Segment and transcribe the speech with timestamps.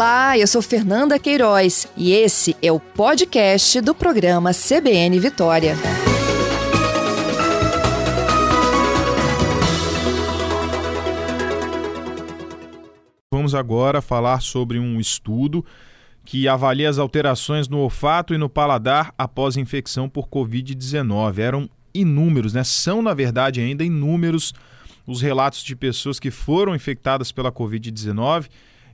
[0.00, 5.76] Olá, eu sou Fernanda Queiroz e esse é o podcast do programa CBN Vitória.
[13.30, 15.62] Vamos agora falar sobre um estudo
[16.24, 21.38] que avalia as alterações no olfato e no paladar após infecção por Covid-19.
[21.40, 22.64] Eram inúmeros, né?
[22.64, 24.54] São, na verdade, ainda inúmeros
[25.06, 28.48] os relatos de pessoas que foram infectadas pela Covid-19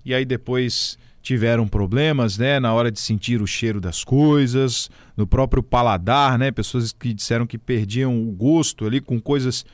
[0.07, 5.27] e aí depois tiveram problemas, né, na hora de sentir o cheiro das coisas, no
[5.27, 9.67] próprio paladar, né, pessoas que disseram que perdiam o gosto ali com coisas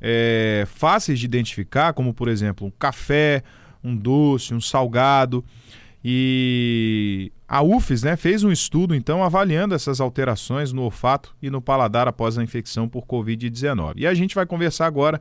[0.00, 3.44] é, fáceis de identificar, como por exemplo um café,
[3.84, 5.44] um doce, um salgado.
[6.04, 11.62] E a UFES né, fez um estudo então avaliando essas alterações no olfato e no
[11.62, 13.94] paladar após a infecção por Covid-19.
[13.96, 15.20] E a gente vai conversar agora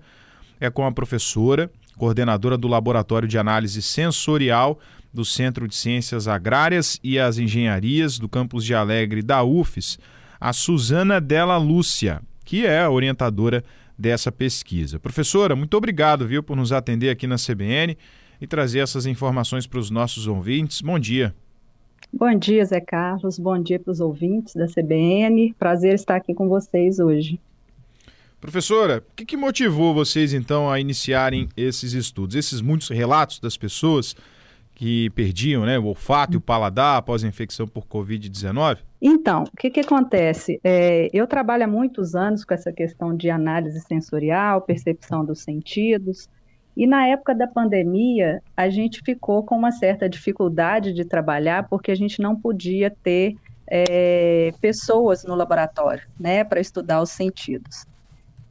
[0.60, 4.80] é com a professora coordenadora do Laboratório de Análise Sensorial
[5.13, 9.98] do Centro de Ciências Agrárias e as Engenharias do campus de Alegre da UFES,
[10.40, 13.63] a Suzana Della Lúcia, que é a orientadora
[13.98, 14.99] dessa pesquisa.
[14.99, 17.98] Professora, muito obrigado, viu, por nos atender aqui na CBN
[18.41, 20.82] e trazer essas informações para os nossos ouvintes.
[20.82, 21.34] Bom dia.
[22.12, 23.40] Bom dia, Zé Carlos.
[23.40, 25.54] Bom dia para os ouvintes da CBN.
[25.57, 27.40] Prazer estar aqui com vocês hoje.
[28.40, 32.36] Professora, o que, que, motivou vocês então a iniciarem esses estudos?
[32.36, 34.16] Esses muitos relatos das pessoas
[34.76, 38.80] que perdiam né, o olfato e o paladar após a infecção por Covid-19?
[39.02, 40.60] Então, o que, que acontece?
[40.63, 46.28] É, eu trabalho há muitos anos com essa questão de análise sensorial, percepção dos sentidos,
[46.76, 51.90] e na época da pandemia, a gente ficou com uma certa dificuldade de trabalhar porque
[51.90, 57.86] a gente não podia ter é, pessoas no laboratório né, para estudar os sentidos.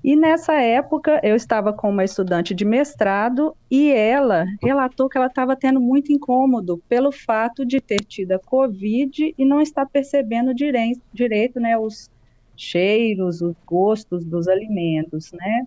[0.05, 5.28] E nessa época eu estava com uma estudante de mestrado e ela relatou que ela
[5.28, 10.52] estava tendo muito incômodo pelo fato de ter tido a Covid e não estar percebendo
[10.52, 12.10] direito, direito né, os
[12.54, 15.66] cheiros, os gostos dos alimentos, né?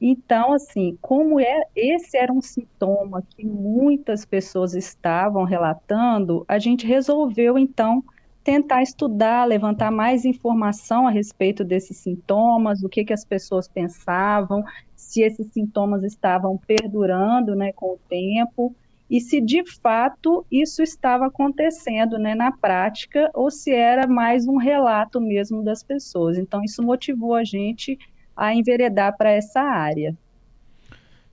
[0.00, 6.84] Então, assim, como é, esse era um sintoma que muitas pessoas estavam relatando, a gente
[6.84, 8.02] resolveu então
[8.46, 14.62] tentar estudar, levantar mais informação a respeito desses sintomas, o que, que as pessoas pensavam,
[14.94, 18.72] se esses sintomas estavam perdurando né, com o tempo,
[19.10, 24.58] e se de fato isso estava acontecendo né, na prática, ou se era mais um
[24.58, 26.38] relato mesmo das pessoas.
[26.38, 27.98] Então, isso motivou a gente
[28.36, 30.16] a enveredar para essa área.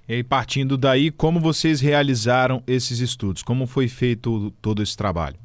[0.09, 3.43] E aí, partindo daí, como vocês realizaram esses estudos?
[3.43, 5.42] Como foi feito todo esse trabalho?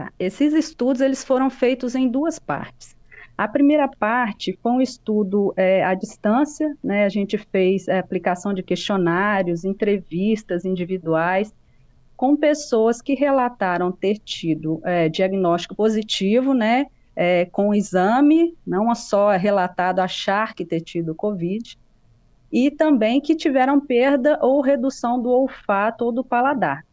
[0.00, 0.10] Tá?
[0.18, 2.96] Esses estudos eles foram feitos em duas partes.
[3.36, 7.04] A primeira parte foi um estudo é, à distância, né?
[7.04, 11.54] a gente fez a aplicação de questionários, entrevistas individuais
[12.16, 19.30] com pessoas que relataram ter tido é, diagnóstico positivo, né, é, com exame, não só
[19.36, 21.78] relatado achar que ter tido Covid,
[22.50, 26.84] e também que tiveram perda ou redução do olfato ou do paladar.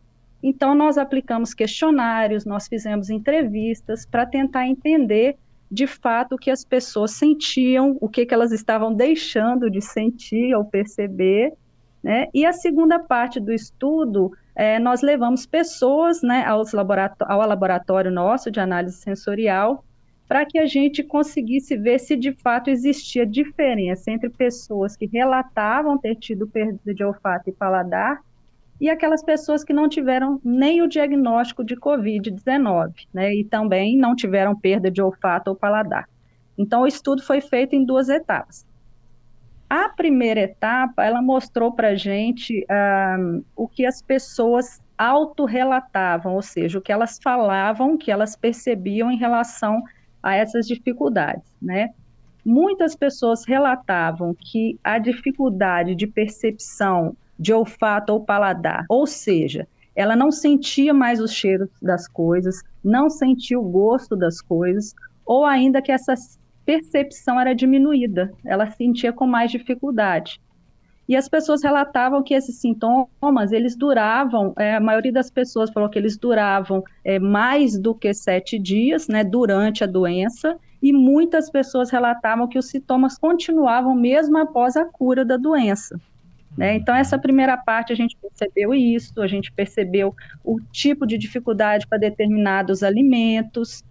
[0.47, 5.35] Então, nós aplicamos questionários, nós fizemos entrevistas para tentar entender
[5.69, 10.55] de fato o que as pessoas sentiam, o que, que elas estavam deixando de sentir
[10.55, 11.51] ou perceber.
[12.01, 12.27] Né?
[12.33, 18.49] E a segunda parte do estudo, é, nós levamos pessoas né, aos ao laboratório nosso
[18.49, 19.83] de análise sensorial
[20.29, 25.97] para que a gente conseguisse ver se de fato existia diferença entre pessoas que relatavam
[25.97, 28.21] ter tido perda de olfato e paladar
[28.79, 34.15] e aquelas pessoas que não tiveram nem o diagnóstico de Covid-19, né, e também não
[34.15, 36.07] tiveram perda de olfato ou paladar.
[36.57, 38.65] Então, o estudo foi feito em duas etapas.
[39.69, 42.65] A primeira etapa, ela mostrou para a gente
[43.19, 49.11] um, o que as pessoas autorrelatavam, ou seja, o que elas falavam, que elas percebiam
[49.11, 49.83] em relação
[50.23, 51.89] a essas dificuldades, né?
[52.43, 58.85] Muitas pessoas relatavam que a dificuldade de percepção de olfato ou paladar.
[58.89, 64.41] Ou seja, ela não sentia mais os cheiros das coisas, não sentia o gosto das
[64.41, 64.93] coisas,
[65.25, 66.13] ou ainda que essa
[66.65, 70.39] percepção era diminuída, ela sentia com mais dificuldade.
[71.07, 75.89] E as pessoas relatavam que esses sintomas, eles duravam, é, a maioria das pessoas falou
[75.89, 81.49] que eles duravam é, mais do que sete dias, né, durante a doença, e muitas
[81.49, 85.99] pessoas relatavam que os sintomas continuavam mesmo após a cura da doença.
[86.57, 86.75] Né?
[86.75, 91.85] Então, essa primeira parte a gente percebeu isso, a gente percebeu o tipo de dificuldade
[91.85, 93.83] para determinados alimentos.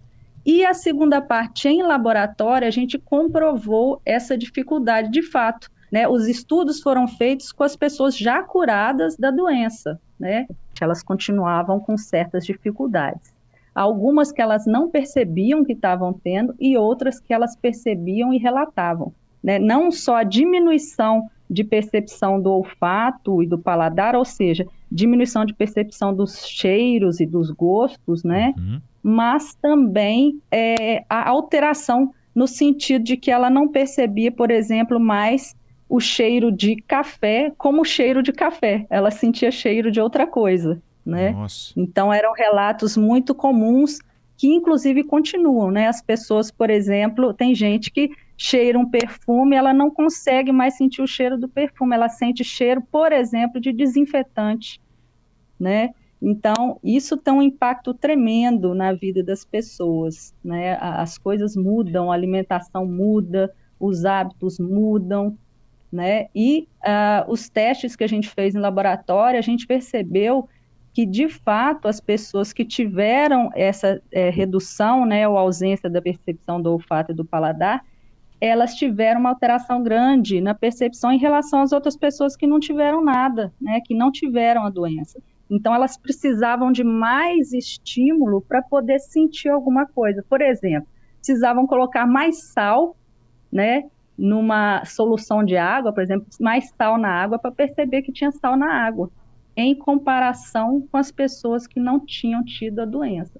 [0.45, 5.71] E a segunda parte, em laboratório, a gente comprovou essa dificuldade de fato.
[5.89, 6.07] Né?
[6.07, 9.99] Os estudos foram feitos com as pessoas já curadas da doença.
[10.19, 10.47] Né?
[10.81, 13.33] elas continuavam com certas dificuldades.
[13.73, 19.13] Algumas que elas não percebiam que estavam tendo e outras que elas percebiam e relatavam.
[19.43, 19.59] Né?
[19.59, 25.53] Não só a diminuição de percepção do olfato e do paladar, ou seja, diminuição de
[25.53, 28.53] percepção dos cheiros e dos gostos, né?
[28.57, 28.81] Uhum.
[29.01, 35.55] Mas também é, a alteração no sentido de que ela não percebia, por exemplo, mais
[35.89, 38.85] o cheiro de café como cheiro de café.
[38.89, 41.31] Ela sentia cheiro de outra coisa, né?
[41.31, 41.73] Nossa.
[41.77, 43.99] Então eram relatos muito comuns
[44.35, 45.87] que inclusive continuam, né?
[45.87, 51.01] As pessoas, por exemplo, tem gente que cheira um perfume, ela não consegue mais sentir
[51.01, 54.79] o cheiro do perfume, ela sente cheiro, por exemplo, de desinfetante,
[55.59, 55.89] né?
[56.21, 60.77] Então, isso tem um impacto tremendo na vida das pessoas, né?
[60.79, 65.37] As coisas mudam, a alimentação muda, os hábitos mudam,
[65.91, 66.27] né?
[66.35, 70.47] E uh, os testes que a gente fez em laboratório, a gente percebeu
[70.93, 76.59] que, de fato, as pessoas que tiveram essa é, redução, né, ou ausência da percepção
[76.59, 77.85] do olfato e do paladar,
[78.39, 83.03] elas tiveram uma alteração grande na percepção em relação às outras pessoas que não tiveram
[83.03, 85.19] nada, né, que não tiveram a doença.
[85.49, 90.23] Então, elas precisavam de mais estímulo para poder sentir alguma coisa.
[90.27, 90.87] Por exemplo,
[91.17, 92.95] precisavam colocar mais sal,
[93.51, 93.85] né,
[94.17, 98.57] numa solução de água, por exemplo, mais sal na água para perceber que tinha sal
[98.57, 99.09] na água,
[99.55, 103.39] em comparação com as pessoas que não tinham tido a doença.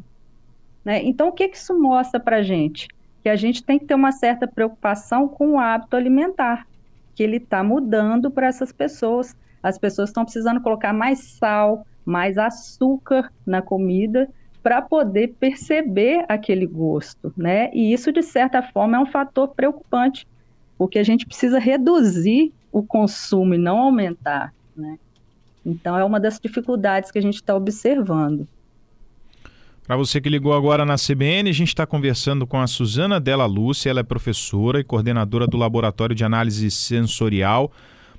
[0.85, 1.03] Né?
[1.03, 2.87] Então, o que, que isso mostra para a gente?
[3.23, 6.67] Que a gente tem que ter uma certa preocupação com o hábito alimentar,
[7.15, 9.35] que ele está mudando para essas pessoas.
[9.61, 14.29] As pessoas estão precisando colocar mais sal, mais açúcar na comida
[14.63, 17.69] para poder perceber aquele gosto, né?
[17.73, 20.27] E isso, de certa forma, é um fator preocupante,
[20.77, 24.99] porque a gente precisa reduzir o consumo e não aumentar, né?
[25.65, 28.47] Então, é uma das dificuldades que a gente está observando.
[29.87, 33.45] Para você que ligou agora na CBN, a gente está conversando com a Suzana Della
[33.45, 37.71] Lúcia, ela é professora e coordenadora do Laboratório de Análise Sensorial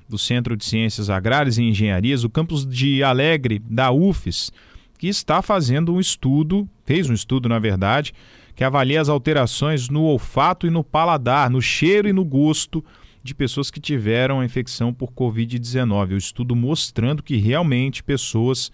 [0.09, 4.51] do Centro de Ciências Agrárias e Engenharias, o campus de Alegre, da UFES,
[4.99, 8.15] que está fazendo um estudo, fez um estudo, na verdade,
[8.57, 12.83] que avalia as alterações no olfato e no paladar, no cheiro e no gosto
[13.23, 16.13] de pessoas que tiveram a infecção por Covid-19.
[16.13, 18.73] O estudo mostrando que realmente pessoas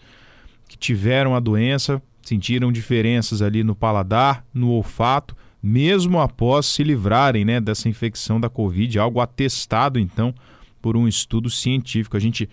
[0.68, 7.44] que tiveram a doença sentiram diferenças ali no paladar, no olfato, mesmo após se livrarem
[7.44, 10.34] né, dessa infecção da Covid, algo atestado então
[10.80, 12.16] por um estudo científico.
[12.16, 12.48] A gente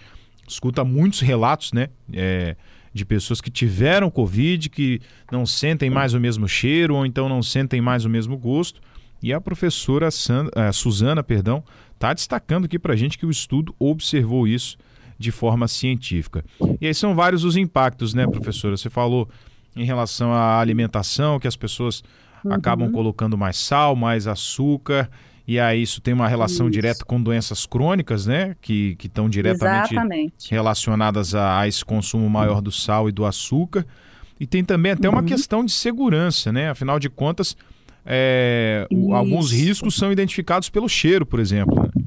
[0.47, 2.55] escuta muitos relatos né, é,
[2.93, 5.01] de pessoas que tiveram Covid, que
[5.31, 8.81] não sentem mais o mesmo cheiro ou então não sentem mais o mesmo gosto.
[9.21, 11.63] E a professora Sandra, a Suzana perdão,
[11.93, 14.77] está destacando aqui para a gente que o estudo observou isso
[15.19, 16.43] de forma científica.
[16.79, 18.75] E aí são vários os impactos, né, professora?
[18.75, 19.29] Você falou
[19.75, 22.03] em relação à alimentação, que as pessoas
[22.43, 22.53] uhum.
[22.53, 25.09] acabam colocando mais sal, mais açúcar,
[25.47, 26.73] e aí isso tem uma relação isso.
[26.73, 28.55] direta com doenças crônicas, né?
[28.61, 30.51] Que estão diretamente Exatamente.
[30.51, 33.85] relacionadas a, a, esse consumo maior do sal e do açúcar.
[34.39, 35.15] E tem também até uhum.
[35.15, 36.69] uma questão de segurança, né?
[36.69, 37.57] Afinal de contas,
[38.05, 41.83] é, alguns riscos são identificados pelo cheiro, por exemplo.
[41.83, 42.03] Né?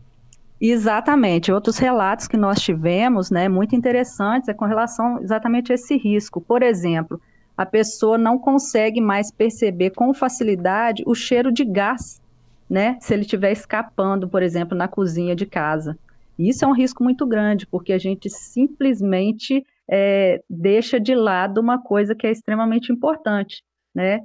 [0.60, 1.52] Exatamente.
[1.52, 6.40] Outros relatos que nós tivemos, né, muito interessantes, é com relação exatamente a esse risco.
[6.40, 7.20] Por exemplo,
[7.56, 12.20] a pessoa não consegue mais perceber com facilidade o cheiro de gás,
[12.68, 12.96] né?
[13.00, 15.96] Se ele estiver escapando, por exemplo, na cozinha de casa.
[16.38, 21.80] Isso é um risco muito grande, porque a gente simplesmente é, deixa de lado uma
[21.80, 23.62] coisa que é extremamente importante,
[23.94, 24.20] né?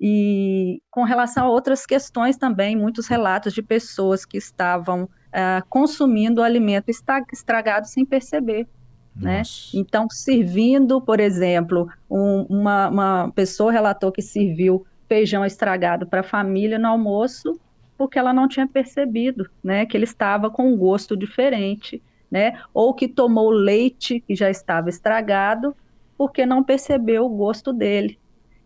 [0.00, 6.42] E com relação a outras questões também, muitos relatos de pessoas que estavam uh, consumindo
[6.42, 6.90] alimento
[7.32, 8.66] estragado sem perceber.
[9.14, 9.42] Né?
[9.74, 16.24] Então, servindo, por exemplo, um, uma, uma pessoa relatou que serviu feijão estragado para a
[16.24, 17.60] família no almoço
[18.02, 22.92] porque ela não tinha percebido, né, que ele estava com um gosto diferente, né, ou
[22.92, 25.76] que tomou leite que já estava estragado
[26.18, 28.18] porque não percebeu o gosto dele.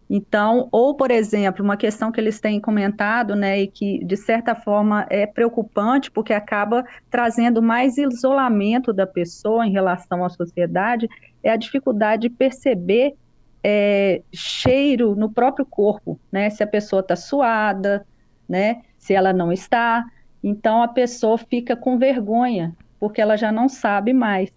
[0.08, 4.54] Então, ou, por exemplo, uma questão que eles têm comentado, né, e que de certa
[4.54, 11.08] forma é preocupante, porque acaba trazendo mais isolamento da pessoa em relação à sociedade,
[11.42, 13.14] é a dificuldade de perceber
[13.64, 18.06] é, cheiro no próprio corpo, né, se a pessoa está suada,
[18.48, 20.04] né, se ela não está.
[20.42, 24.52] Então, a pessoa fica com vergonha, porque ela já não sabe mais.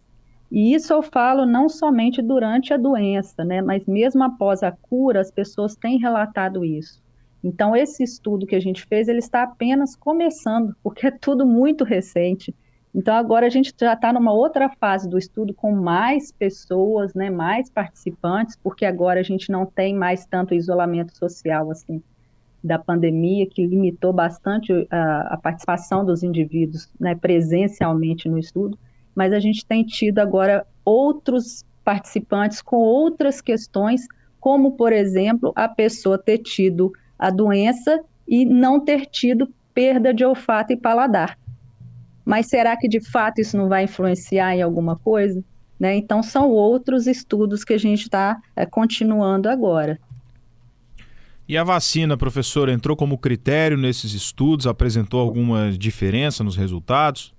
[0.51, 5.21] E isso eu falo não somente durante a doença, né, mas mesmo após a cura,
[5.21, 7.01] as pessoas têm relatado isso.
[7.43, 11.83] Então, esse estudo que a gente fez, ele está apenas começando, porque é tudo muito
[11.83, 12.53] recente.
[12.93, 17.29] Então, agora a gente já está numa outra fase do estudo com mais pessoas, né,
[17.29, 22.01] mais participantes, porque agora a gente não tem mais tanto isolamento social assim
[22.61, 28.77] da pandemia, que limitou bastante a, a participação dos indivíduos né, presencialmente no estudo,
[29.15, 34.07] mas a gente tem tido agora outros participantes com outras questões,
[34.39, 40.23] como, por exemplo, a pessoa ter tido a doença e não ter tido perda de
[40.23, 41.37] olfato e paladar.
[42.23, 45.43] Mas será que de fato isso não vai influenciar em alguma coisa?
[45.79, 45.95] Né?
[45.95, 49.99] Então, são outros estudos que a gente está é, continuando agora.
[51.47, 54.67] E a vacina, professor, entrou como critério nesses estudos?
[54.67, 57.33] Apresentou alguma diferença nos resultados?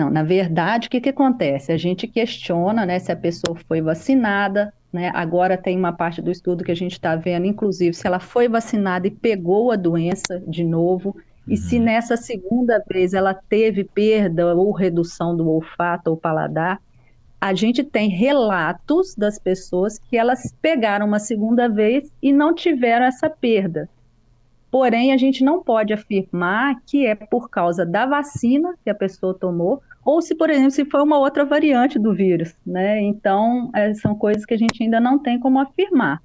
[0.00, 1.70] Não, na verdade, o que, que acontece?
[1.72, 5.10] A gente questiona né, se a pessoa foi vacinada, né?
[5.12, 8.48] Agora tem uma parte do estudo que a gente está vendo, inclusive, se ela foi
[8.48, 11.14] vacinada e pegou a doença de novo,
[11.46, 11.84] e se uhum.
[11.84, 16.80] nessa segunda vez ela teve perda ou redução do olfato ou paladar,
[17.38, 23.04] a gente tem relatos das pessoas que elas pegaram uma segunda vez e não tiveram
[23.04, 23.86] essa perda.
[24.70, 29.34] Porém, a gente não pode afirmar que é por causa da vacina que a pessoa
[29.34, 33.00] tomou, ou se, por exemplo, se foi uma outra variante do vírus, né?
[33.00, 36.22] Então, é, são coisas que a gente ainda não tem como afirmar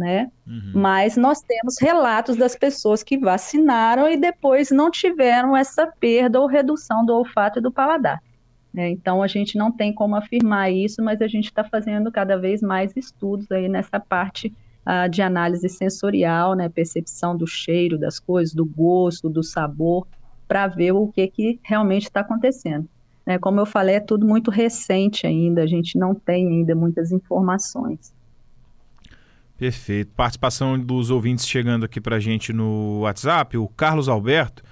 [0.00, 0.30] né?
[0.46, 0.72] Uhum.
[0.74, 6.46] Mas nós temos relatos das pessoas que vacinaram e depois não tiveram essa perda ou
[6.46, 8.22] redução do olfato e do paladar.
[8.72, 8.88] Né?
[8.88, 12.62] Então a gente não tem como afirmar isso, mas a gente está fazendo cada vez
[12.62, 14.54] mais estudos aí nessa parte
[15.10, 16.68] de análise sensorial, né?
[16.68, 20.06] Percepção do cheiro das coisas, do gosto, do sabor,
[20.48, 22.88] para ver o que, que realmente está acontecendo.
[23.24, 23.38] Né?
[23.38, 28.12] Como eu falei, é tudo muito recente ainda, a gente não tem ainda muitas informações.
[29.56, 30.10] Perfeito.
[30.16, 33.56] Participação dos ouvintes chegando aqui para a gente no WhatsApp.
[33.58, 34.62] O Carlos Alberto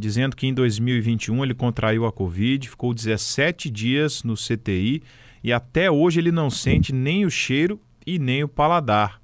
[0.00, 5.02] dizendo que em 2021 ele contraiu a Covid, ficou 17 dias no CTI
[5.44, 9.19] e até hoje ele não sente nem o cheiro e nem o paladar.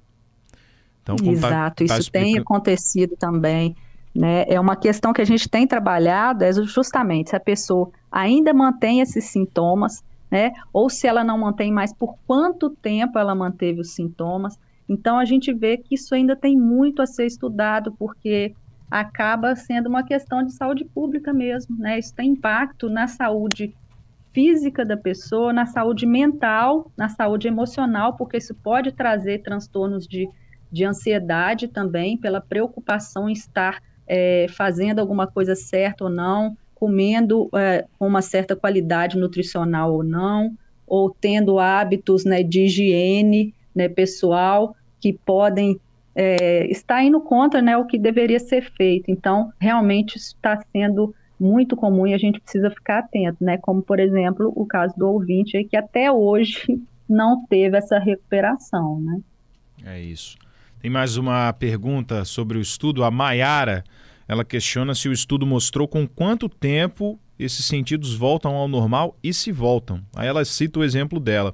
[1.13, 2.31] Então, Exato, tá, tá isso explicando...
[2.31, 3.75] tem acontecido também.
[4.13, 4.45] Né?
[4.47, 8.99] É uma questão que a gente tem trabalhado, é justamente se a pessoa ainda mantém
[8.99, 10.51] esses sintomas, né?
[10.73, 14.57] ou se ela não mantém mais, por quanto tempo ela manteve os sintomas.
[14.89, 18.55] Então, a gente vê que isso ainda tem muito a ser estudado, porque
[18.89, 21.99] acaba sendo uma questão de saúde pública mesmo, né?
[21.99, 23.73] Isso tem impacto na saúde
[24.33, 30.29] física da pessoa, na saúde mental, na saúde emocional, porque isso pode trazer transtornos de,
[30.77, 37.49] de ansiedade também, pela preocupação em estar é, fazendo alguma coisa certa ou não, comendo
[37.55, 40.55] é, com uma certa qualidade nutricional ou não,
[40.85, 45.79] ou tendo hábitos né, de higiene né, pessoal que podem
[46.15, 49.11] é, estar indo contra né, o que deveria ser feito.
[49.11, 53.57] Então, realmente está sendo muito comum e a gente precisa ficar atento, né?
[53.57, 58.99] Como, por exemplo, o caso do ouvinte aí, que até hoje não teve essa recuperação,
[58.99, 59.19] né?
[59.85, 60.37] É isso.
[60.79, 63.03] Tem mais uma pergunta sobre o estudo.
[63.03, 63.83] A Maiara,
[64.27, 69.33] ela questiona se o estudo mostrou com quanto tempo esses sentidos voltam ao normal e
[69.33, 70.03] se voltam.
[70.15, 71.53] Aí ela cita o exemplo dela.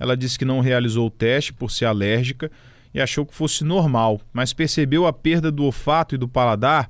[0.00, 2.50] Ela disse que não realizou o teste por ser alérgica
[2.94, 6.88] e achou que fosse normal, mas percebeu a perda do olfato e do paladar.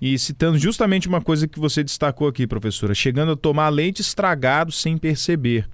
[0.00, 4.72] E citando justamente uma coisa que você destacou aqui, professora, chegando a tomar leite estragado
[4.72, 5.68] sem perceber.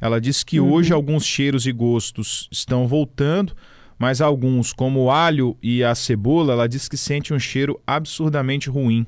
[0.00, 0.72] Ela disse que uhum.
[0.72, 3.56] hoje alguns cheiros e gostos estão voltando,
[4.04, 8.68] mas alguns, como o alho e a cebola, ela diz que sente um cheiro absurdamente
[8.68, 9.06] ruim.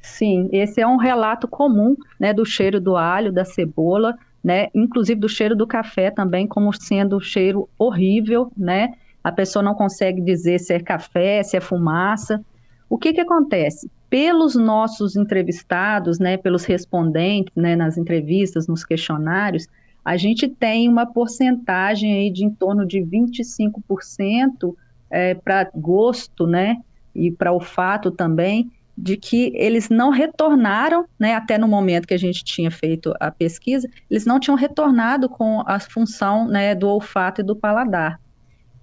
[0.00, 4.14] Sim, esse é um relato comum né, do cheiro do alho, da cebola
[4.46, 4.68] né?
[4.72, 8.94] Inclusive do cheiro do café também, como sendo um cheiro horrível, né?
[9.24, 12.40] A pessoa não consegue dizer se é café, se é fumaça.
[12.88, 13.90] O que que acontece?
[14.08, 19.66] Pelos nossos entrevistados, né, pelos respondentes, né, nas entrevistas, nos questionários,
[20.06, 24.72] a gente tem uma porcentagem aí de em torno de 25%
[25.10, 26.76] é, para gosto, né,
[27.12, 32.18] e para olfato também, de que eles não retornaram, né, até no momento que a
[32.18, 37.40] gente tinha feito a pesquisa, eles não tinham retornado com a função né, do olfato
[37.40, 38.20] e do paladar.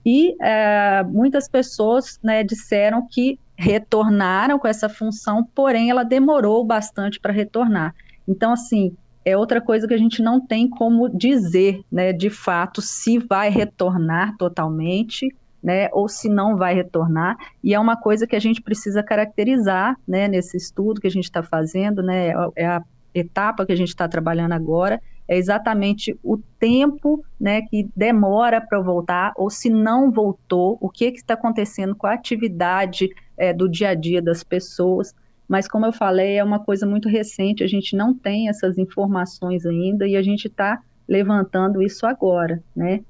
[0.06, 7.18] E é, muitas pessoas né, disseram que retornaram com essa função, porém ela demorou bastante
[7.18, 7.96] para retornar.
[8.28, 8.94] Então, assim,
[9.26, 13.50] é outra coisa que a gente não tem como dizer, né, de fato, se vai
[13.50, 15.28] retornar totalmente
[15.64, 19.98] né, ou se não vai retornar, e é uma coisa que a gente precisa caracterizar,
[20.06, 23.88] né, nesse estudo que a gente está fazendo, né, é a etapa que a gente
[23.88, 30.12] está trabalhando agora, é exatamente o tempo, né, que demora para voltar, ou se não
[30.12, 35.16] voltou, o que está acontecendo com a atividade é, do dia a dia das pessoas,
[35.48, 39.66] mas como eu falei, é uma coisa muito recente, a gente não tem essas informações
[39.66, 43.02] ainda e a gente está levantando isso agora, né?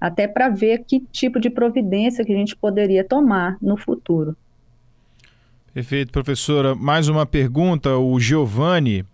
[0.00, 4.36] Até para ver que tipo de providência que a gente poderia tomar no futuro.
[5.72, 6.74] Perfeito, professora.
[6.74, 7.96] Mais uma pergunta.
[7.96, 9.04] O Giovanni,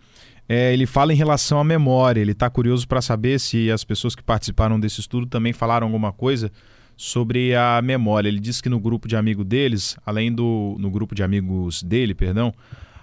[0.47, 2.19] é, ele fala em relação à memória.
[2.19, 6.11] Ele está curioso para saber se as pessoas que participaram desse estudo também falaram alguma
[6.11, 6.51] coisa
[6.95, 8.27] sobre a memória.
[8.27, 12.13] Ele disse que no grupo de amigos deles, além do no grupo de amigos dele,
[12.13, 12.53] perdão,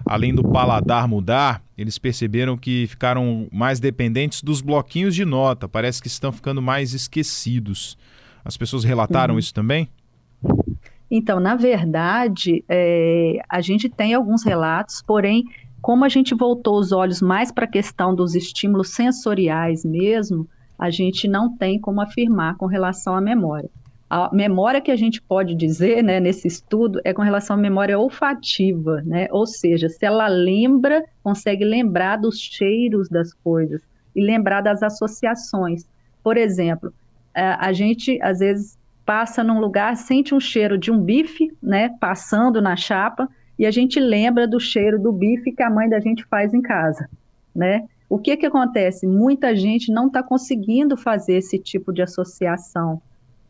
[0.04, 5.68] além do paladar mudar, eles perceberam que ficaram mais dependentes dos bloquinhos de nota.
[5.68, 7.97] Parece que estão ficando mais esquecidos.
[8.44, 9.40] As pessoas relataram uhum.
[9.40, 9.88] isso também?
[11.11, 15.44] Então, na verdade, é, a gente tem alguns relatos, porém,
[15.82, 20.88] como a gente voltou os olhos mais para a questão dos estímulos sensoriais mesmo, a
[20.88, 23.68] gente não tem como afirmar com relação à memória.
[24.10, 27.96] A memória que a gente pode dizer, né, nesse estudo, é com relação à memória
[27.96, 29.28] olfativa, né?
[29.30, 33.80] Ou seja, se ela lembra, consegue lembrar dos cheiros das coisas
[34.16, 35.86] e lembrar das associações.
[36.24, 36.92] Por exemplo,
[37.32, 38.76] a gente às vezes
[39.06, 43.70] passa num lugar, sente um cheiro de um bife, né, passando na chapa, e a
[43.70, 47.08] gente lembra do cheiro do bife que a mãe da gente faz em casa,
[47.54, 47.86] né?
[48.08, 49.06] O que que acontece?
[49.06, 53.00] Muita gente não está conseguindo fazer esse tipo de associação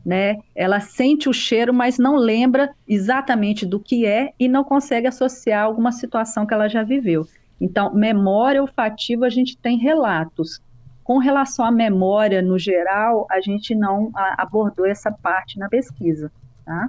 [0.04, 0.38] né?
[0.54, 5.64] Ela sente o cheiro, mas não lembra exatamente do que é e não consegue associar
[5.64, 7.26] alguma situação que ela já viveu.
[7.60, 10.60] Então, memória olfativa, a gente tem relatos.
[11.04, 16.30] Com relação à memória no geral, a gente não abordou essa parte na pesquisa,
[16.64, 16.88] tá?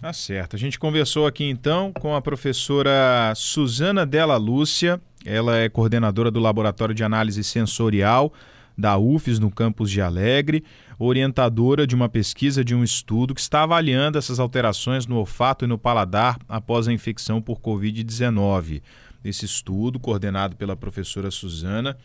[0.00, 0.56] Tá certo.
[0.56, 5.00] A gente conversou aqui então com a professora Suzana Della Lúcia.
[5.24, 8.32] Ela é coordenadora do Laboratório de Análise Sensorial
[8.76, 10.62] da UFES no campus de Alegre,
[10.98, 15.68] orientadora de uma pesquisa de um estudo que está avaliando essas alterações no olfato e
[15.68, 18.82] no paladar após a infecção por Covid-19.
[19.24, 21.96] Esse estudo, coordenado pela professora Suzana,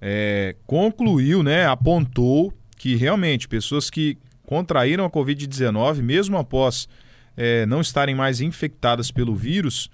[0.00, 6.88] é, concluiu, né, apontou que realmente pessoas que contraíram a Covid-19, mesmo após
[7.36, 9.90] é, não estarem mais infectadas pelo vírus,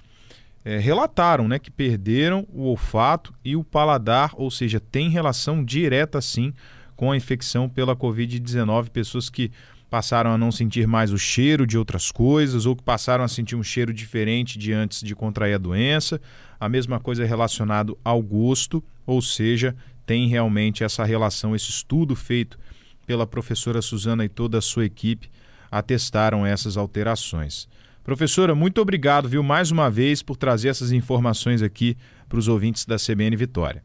[0.67, 6.21] é, relataram né, que perderam o olfato e o paladar, ou seja, tem relação direta
[6.21, 6.53] sim
[6.97, 8.89] com a infecção pela Covid-19.
[8.91, 9.53] Pessoas que
[9.89, 13.55] passaram a não sentir mais o cheiro de outras coisas ou que passaram a sentir
[13.55, 16.21] um cheiro diferente de antes de contrair a doença.
[16.59, 19.73] A mesma coisa é relacionado ao gosto, ou seja,
[20.05, 22.59] tem realmente essa relação, esse estudo feito
[23.07, 25.31] pela professora Suzana e toda a sua equipe
[25.71, 27.69] atestaram essas alterações.
[28.07, 31.97] Professora, muito obrigado, viu, mais uma vez por trazer essas informações aqui
[32.29, 33.83] para os ouvintes da CBN Vitória.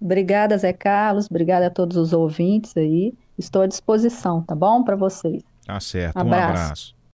[0.00, 1.26] Obrigada, Zé Carlos.
[1.28, 3.12] Obrigada a todos os ouvintes aí.
[3.36, 4.82] Estou à disposição, tá bom?
[4.82, 5.42] Para vocês.
[5.66, 6.16] Tá certo.
[6.16, 6.40] Um abraço.
[6.40, 6.94] Um abraço.